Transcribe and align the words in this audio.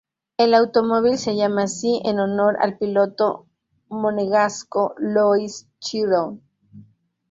El 0.35 0.55
automóvil 0.55 1.19
se 1.19 1.35
llama 1.35 1.61
así 1.65 2.01
en 2.03 2.19
honor 2.19 2.57
al 2.59 2.75
piloto 2.79 3.45
monegasco 3.87 4.95
Louis 4.97 5.67
Chiron. 5.79 6.41